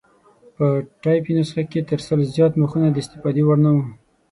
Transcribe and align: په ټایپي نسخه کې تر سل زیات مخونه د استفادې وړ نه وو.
په 0.55 0.65
ټایپي 1.01 1.31
نسخه 1.37 1.63
کې 1.71 1.79
تر 1.89 1.99
سل 2.07 2.19
زیات 2.35 2.53
مخونه 2.61 2.87
د 2.91 2.97
استفادې 3.03 3.41
وړ 3.45 3.57
نه 3.65 3.71
وو. 3.75 3.83